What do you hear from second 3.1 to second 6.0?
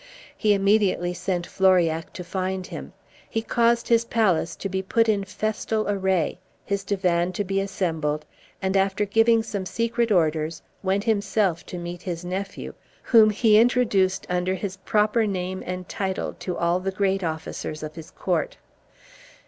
he caused his palace to be put in festal